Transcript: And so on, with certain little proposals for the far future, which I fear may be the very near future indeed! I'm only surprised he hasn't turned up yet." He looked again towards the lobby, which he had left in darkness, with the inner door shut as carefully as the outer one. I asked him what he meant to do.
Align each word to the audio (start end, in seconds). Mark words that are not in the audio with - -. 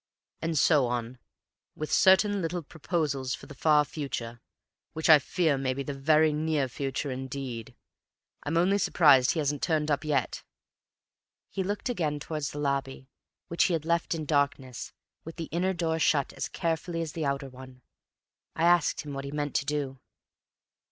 And 0.41 0.57
so 0.57 0.87
on, 0.87 1.19
with 1.75 1.93
certain 1.93 2.41
little 2.41 2.63
proposals 2.63 3.35
for 3.35 3.45
the 3.45 3.53
far 3.53 3.85
future, 3.85 4.41
which 4.93 5.11
I 5.11 5.19
fear 5.19 5.59
may 5.59 5.75
be 5.75 5.83
the 5.83 5.93
very 5.93 6.33
near 6.33 6.67
future 6.67 7.11
indeed! 7.11 7.75
I'm 8.41 8.57
only 8.57 8.79
surprised 8.79 9.33
he 9.33 9.37
hasn't 9.39 9.61
turned 9.61 9.91
up 9.91 10.03
yet." 10.03 10.41
He 11.51 11.61
looked 11.61 11.87
again 11.87 12.19
towards 12.19 12.49
the 12.49 12.57
lobby, 12.57 13.09
which 13.47 13.65
he 13.65 13.73
had 13.73 13.85
left 13.85 14.15
in 14.15 14.25
darkness, 14.25 14.91
with 15.23 15.35
the 15.35 15.49
inner 15.51 15.71
door 15.71 15.99
shut 15.99 16.33
as 16.33 16.49
carefully 16.49 17.03
as 17.03 17.11
the 17.11 17.25
outer 17.27 17.49
one. 17.49 17.83
I 18.55 18.63
asked 18.63 19.01
him 19.01 19.13
what 19.13 19.25
he 19.25 19.29
meant 19.29 19.53
to 19.57 19.65
do. 19.65 19.99